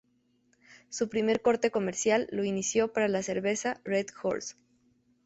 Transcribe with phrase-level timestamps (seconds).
[0.89, 4.55] Su primer corte comercial, lo inició para la "Cerveza Red Horse".